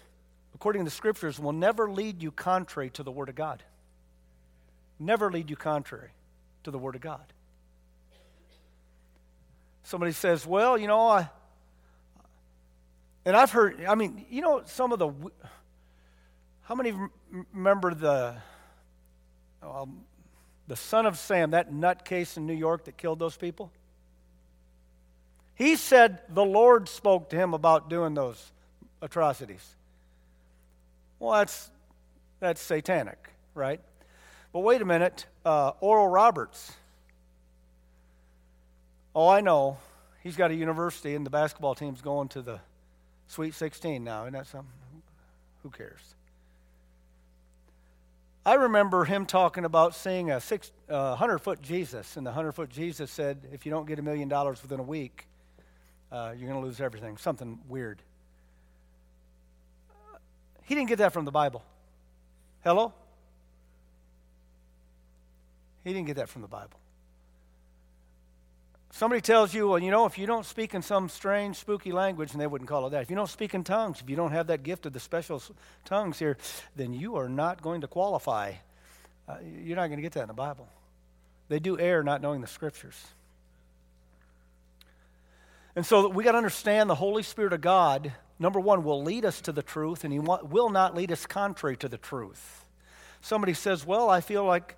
[0.54, 3.64] according to the scriptures, will never lead you contrary to the Word of God.
[5.00, 6.10] Never lead you contrary
[6.64, 7.34] to the Word of God.
[9.84, 11.30] Somebody says, well, you know, I,
[13.26, 15.12] and I've heard, I mean, you know, some of the,
[16.64, 16.94] how many
[17.54, 18.36] remember the,
[19.64, 20.02] um,
[20.68, 23.72] the son of Sam, that nutcase in New York that killed those people?
[25.56, 28.52] He said the Lord spoke to him about doing those
[29.02, 29.76] atrocities.
[31.20, 31.72] Well, that's,
[32.40, 33.82] that's satanic, right?
[34.58, 35.28] But wait a minute.
[35.46, 36.74] Uh, Oral Roberts.
[39.14, 39.78] Oh, I know.
[40.24, 42.60] He's got a university, and the basketball team's going to the
[43.28, 44.24] Sweet 16 now.
[44.24, 44.74] Isn't that something?
[45.62, 46.16] Who cares?
[48.48, 52.54] I remember him talking about seeing a six, uh, 100 foot Jesus, and the 100
[52.54, 55.28] foot Jesus said, If you don't get a million dollars within a week,
[56.12, 57.18] uh, you're going to lose everything.
[57.18, 58.02] Something weird.
[60.64, 61.64] He didn't get that from the Bible.
[62.64, 62.92] Hello?
[65.88, 66.78] He didn't get that from the Bible.
[68.92, 72.34] Somebody tells you, well, you know, if you don't speak in some strange, spooky language,
[72.34, 74.32] and they wouldn't call it that, if you don't speak in tongues, if you don't
[74.32, 75.42] have that gift of the special
[75.86, 76.38] tongues here,
[76.76, 78.54] then you are not going to qualify.
[79.30, 80.68] Uh, you're not going to get that in the Bible.
[81.48, 83.02] They do err not knowing the scriptures.
[85.74, 89.24] And so we got to understand the Holy Spirit of God, number one, will lead
[89.24, 92.66] us to the truth, and He will not lead us contrary to the truth.
[93.22, 94.76] Somebody says, Well, I feel like,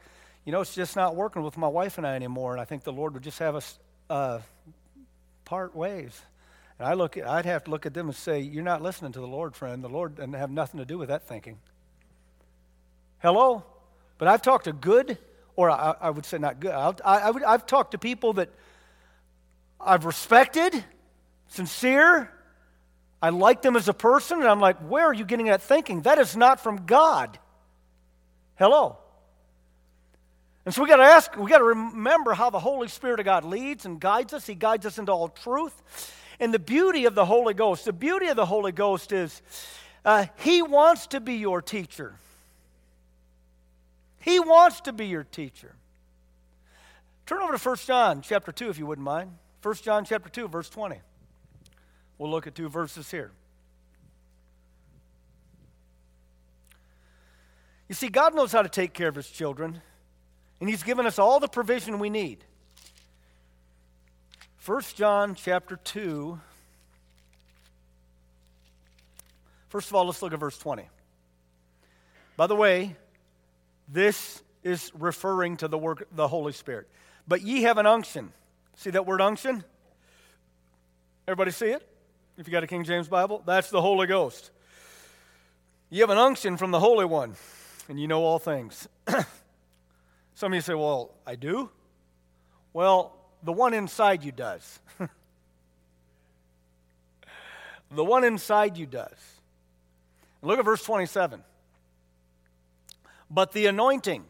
[0.50, 2.82] you know, it's just not working with my wife and I anymore, and I think
[2.82, 3.78] the Lord would just have us
[4.10, 4.40] uh,
[5.46, 6.20] part ways.
[6.80, 9.12] And I look, at, I'd have to look at them and say, You're not listening
[9.12, 9.84] to the Lord, friend.
[9.84, 11.60] The Lord doesn't have nothing to do with that thinking.
[13.20, 13.64] Hello?
[14.18, 15.20] But I've talked to good,
[15.56, 18.50] or I, I would say not good, I, I would, I've talked to people that
[19.80, 20.84] I've respected,
[21.50, 22.32] sincere.
[23.22, 26.02] I like them as a person, and I'm like, Where are you getting that thinking?
[26.02, 27.38] That is not from God.
[28.56, 28.98] Hello?
[30.70, 33.26] And so we got to ask, we got to remember how the Holy Spirit of
[33.26, 34.46] God leads and guides us.
[34.46, 36.14] He guides us into all truth.
[36.40, 39.42] And the beauty of the Holy Ghost, the beauty of the Holy Ghost is
[40.06, 42.14] uh, He wants to be your teacher.
[44.20, 45.74] He wants to be your teacher.
[47.26, 49.32] Turn over to 1 John chapter 2, if you wouldn't mind.
[49.64, 50.98] 1 John chapter 2, verse 20.
[52.20, 53.32] We'll look at two verses here.
[57.88, 59.82] You see, God knows how to take care of His children.
[60.60, 62.44] And he's given us all the provision we need.
[64.66, 66.40] 1 John chapter 2.
[69.70, 70.88] First of all, let's look at verse 20.
[72.36, 72.96] By the way,
[73.88, 76.88] this is referring to the work the Holy Spirit.
[77.28, 78.32] But ye have an unction.
[78.76, 79.64] See that word unction?
[81.28, 81.88] Everybody see it?
[82.38, 84.52] If you got a King James Bible, that's the Holy Ghost.
[85.90, 87.36] You have an unction from the Holy One,
[87.88, 88.88] and you know all things.
[90.40, 91.70] Some of you say, Well, I do.
[92.72, 93.14] Well,
[93.44, 94.80] the one inside you does.
[97.92, 99.18] the one inside you does.
[100.42, 101.44] Look at verse 27.
[103.30, 104.24] But the anointing,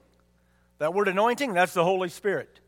[0.79, 2.59] that word anointing, that's the Holy Spirit.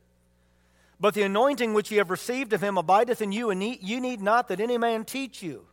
[0.99, 4.21] But the anointing which ye have received of him abideth in you, and ye need
[4.21, 5.65] not that any man teach you.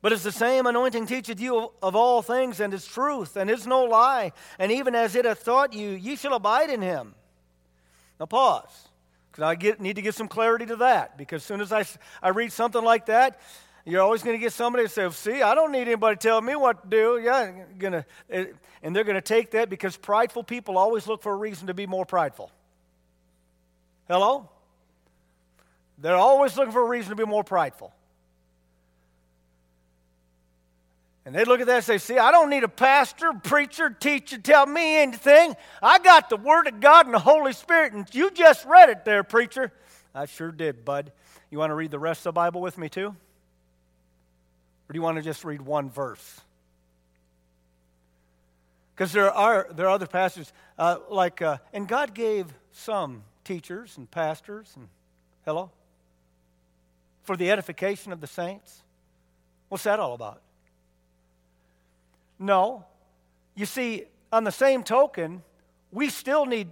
[0.00, 3.66] But it's the same anointing teacheth you of all things, and is truth, and is
[3.66, 4.32] no lie.
[4.58, 7.14] And even as it hath taught you, ye shall abide in him.
[8.20, 8.88] Now pause,
[9.30, 11.18] because I get, need to give some clarity to that.
[11.18, 11.84] Because as soon as I,
[12.22, 13.40] I read something like that,
[13.84, 16.54] you're always going to get somebody to say, "See, I don't need anybody telling me
[16.54, 18.46] what to do." Yeah, gonna, eh,
[18.82, 21.74] and they're going to take that because prideful people always look for a reason to
[21.74, 22.52] be more prideful.
[24.06, 24.48] Hello?
[25.98, 27.92] They're always looking for a reason to be more prideful.
[31.28, 34.38] And they look at that and say, See, I don't need a pastor, preacher, teacher
[34.38, 35.56] tell me anything.
[35.82, 39.04] I got the Word of God and the Holy Spirit, and you just read it
[39.04, 39.70] there, preacher.
[40.14, 41.12] I sure did, bud.
[41.50, 43.08] You want to read the rest of the Bible with me, too?
[43.08, 43.14] Or
[44.90, 46.40] do you want to just read one verse?
[48.94, 53.98] Because there are, there are other passages, uh, like, uh, and God gave some teachers
[53.98, 54.88] and pastors and,
[55.44, 55.72] hello?
[57.24, 58.80] For the edification of the saints.
[59.68, 60.40] What's that all about?
[62.38, 62.84] No.
[63.54, 65.42] You see, on the same token,
[65.90, 66.68] we still need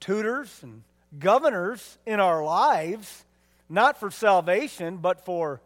[0.00, 0.82] tutors and
[1.18, 3.24] governors in our lives,
[3.68, 5.60] not for salvation, but for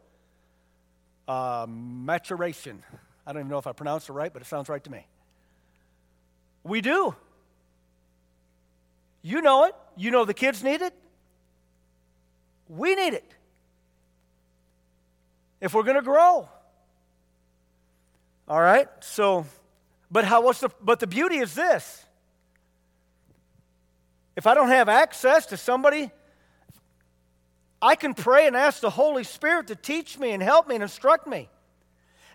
[1.29, 2.83] uh, maturation.
[3.27, 5.07] I don't even know if I pronounced it right, but it sounds right to me.
[6.63, 7.15] We do.
[9.23, 9.75] You know it.
[9.97, 10.95] You know the kids need it.
[12.69, 13.35] We need it.
[15.61, 16.49] If we're going to grow.
[18.51, 18.89] All right?
[18.99, 19.47] So,
[20.11, 22.05] but how what's the but the beauty is this.
[24.35, 26.11] If I don't have access to somebody,
[27.81, 30.83] I can pray and ask the Holy Spirit to teach me and help me and
[30.83, 31.49] instruct me.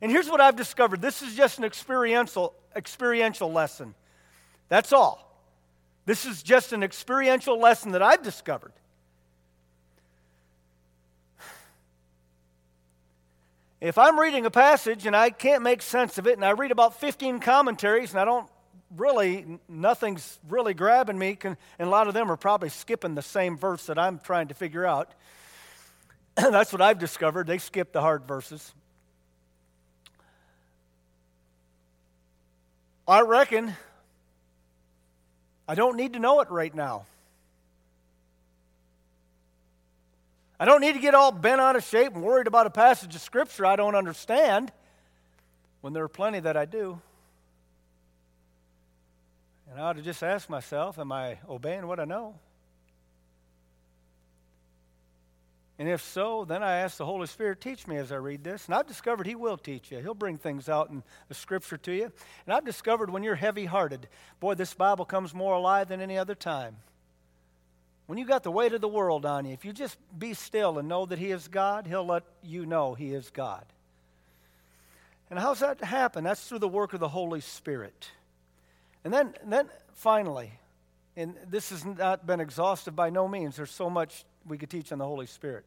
[0.01, 1.01] And here's what I've discovered.
[1.01, 3.93] This is just an experiential experiential lesson.
[4.69, 5.37] That's all.
[6.05, 8.71] This is just an experiential lesson that I've discovered.
[13.85, 16.71] If I'm reading a passage and I can't make sense of it, and I read
[16.71, 18.49] about 15 commentaries and I don't
[18.97, 23.59] really, nothing's really grabbing me, and a lot of them are probably skipping the same
[23.59, 25.11] verse that I'm trying to figure out.
[26.35, 27.45] That's what I've discovered.
[27.45, 28.73] They skip the hard verses.
[33.07, 33.75] I reckon
[35.67, 37.05] I don't need to know it right now.
[40.59, 43.13] I don't need to get all bent out of shape and worried about a passage
[43.15, 44.71] of Scripture I don't understand
[45.81, 47.01] when there are plenty that I do.
[49.69, 52.35] And I ought to just ask myself, am I obeying what I know?
[55.77, 58.65] And if so, then I ask the Holy Spirit, teach me as I read this.
[58.65, 59.99] And I've discovered He will teach you.
[59.99, 62.11] He'll bring things out in the Scripture to you.
[62.45, 64.07] And I've discovered when you're heavy hearted,
[64.39, 66.77] boy, this Bible comes more alive than any other time.
[68.07, 70.77] When you got the weight of the world on you, if you just be still
[70.77, 73.65] and know that He is God, He'll let you know He is God.
[75.29, 76.23] And how's that happen?
[76.23, 78.11] That's through the work of the Holy Spirit.
[79.03, 80.51] And then, then finally,
[81.17, 84.91] and this has not been exhaustive by no means, there's so much we could teach
[84.91, 85.63] on the Holy Spirit.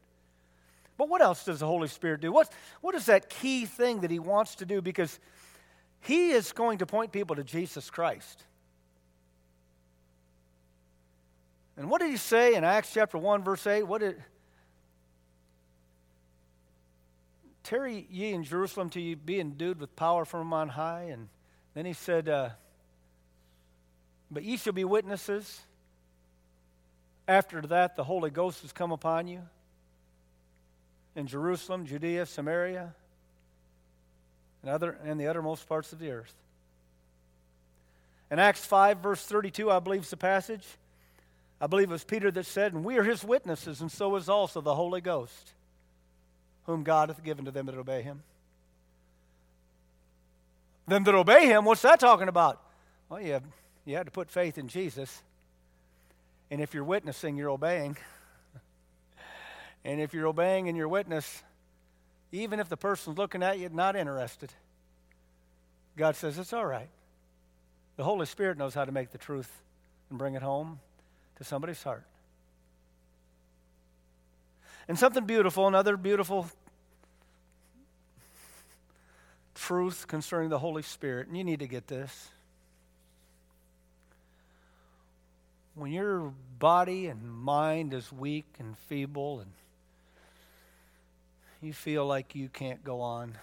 [0.97, 2.33] But what else does the Holy Spirit do?
[2.33, 4.81] What, what is that key thing that He wants to do?
[4.83, 5.19] Because
[6.01, 8.45] He is going to point people to Jesus Christ.
[11.79, 13.85] And what did He say in Acts chapter 1, verse 8?
[13.85, 14.23] What did.
[17.63, 21.09] Tarry ye in Jerusalem till ye be endued with power from on high.
[21.13, 21.29] And
[21.75, 22.51] then he said, uh,
[24.31, 25.63] But ye shall be witnesses
[27.29, 29.43] after that, the Holy Ghost has come upon you
[31.15, 32.95] in Jerusalem, Judea, Samaria,
[34.63, 36.35] and, other, and the uttermost parts of the earth.
[38.31, 40.67] In Acts 5, verse 32, I believe is the passage.
[41.61, 44.29] I believe it was Peter that said, And we are his witnesses, and so is
[44.29, 45.53] also the Holy Ghost,
[46.67, 48.23] whom God hath given to them that obey him.
[50.87, 52.63] Them that obey him, what's that talking about?
[53.09, 53.41] Well, you,
[53.85, 55.23] you had to put faith in Jesus.
[56.51, 57.97] And if you're witnessing, you're obeying.
[59.85, 61.43] and if you're obeying and you're witness,
[62.33, 64.51] even if the person's looking at you not interested,
[65.97, 66.89] God says it's all right.
[67.97, 69.51] The Holy Spirit knows how to make the truth
[70.09, 70.79] and bring it home
[71.39, 72.05] to somebody's heart.
[74.87, 76.49] And something beautiful, another beautiful
[79.55, 82.31] truth concerning the Holy Spirit, and you need to get this.
[85.79, 89.53] when your body and mind is weak and feeble and
[91.63, 93.37] you feel like you can't go on.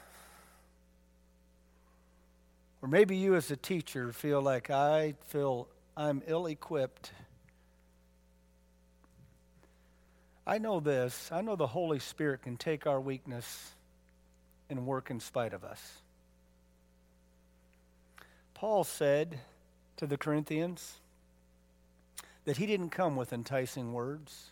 [2.81, 7.13] Or maybe you as a teacher feel like I feel I'm ill equipped.
[10.47, 11.31] I know this.
[11.31, 13.71] I know the Holy Spirit can take our weakness
[14.69, 15.81] and work in spite of us.
[18.53, 19.39] Paul said
[19.97, 20.99] to the Corinthians,
[22.45, 24.51] that he didn't come with enticing words,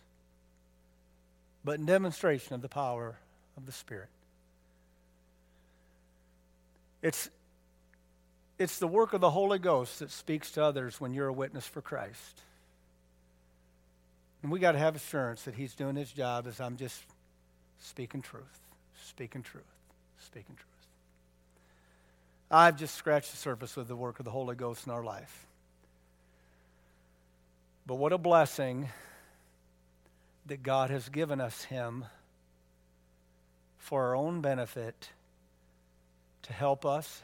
[1.64, 3.16] but in demonstration of the power
[3.56, 4.08] of the Spirit.
[7.00, 7.30] It's,
[8.58, 11.66] it's the work of the Holy Ghost that speaks to others when you're a witness
[11.66, 12.40] for Christ.
[14.44, 17.02] And we got to have assurance that he's doing his job as I'm just
[17.80, 18.60] speaking truth,
[19.02, 19.64] speaking truth,
[20.18, 20.68] speaking truth.
[22.50, 25.46] I've just scratched the surface of the work of the Holy Ghost in our life.
[27.86, 28.90] But what a blessing
[30.44, 32.04] that God has given us Him
[33.78, 35.08] for our own benefit
[36.42, 37.22] to help us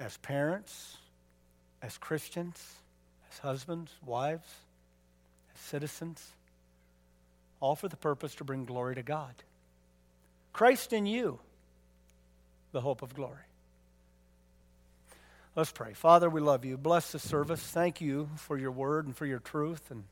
[0.00, 0.96] as parents,
[1.82, 2.76] as Christians,
[3.30, 4.48] as husbands, wives,
[5.62, 6.32] citizens,
[7.60, 9.34] all for the purpose to bring glory to God.
[10.52, 11.38] Christ in you,
[12.72, 13.44] the hope of glory.
[15.54, 15.92] Let's pray.
[15.92, 16.78] Father, we love you.
[16.78, 17.60] Bless the service.
[17.60, 19.90] Thank you for your word and for your truth.
[19.90, 20.04] And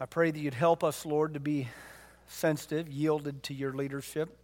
[0.00, 1.68] I pray that you'd help us, Lord, to be
[2.26, 4.36] sensitive, yielded to your leadership.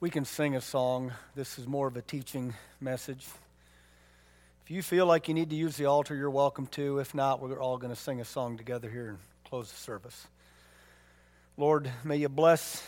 [0.00, 1.12] We can sing a song.
[1.34, 3.26] This is more of a teaching message.
[4.66, 6.98] If you feel like you need to use the altar, you're welcome to.
[6.98, 10.26] If not, we're all going to sing a song together here and close the service.
[11.56, 12.82] Lord, may you bless,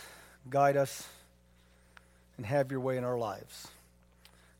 [0.50, 1.06] guide us
[2.36, 3.68] and have your way in our lives.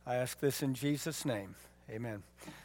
[0.07, 1.57] I ask this in Jesus' name.
[1.91, 2.23] Amen.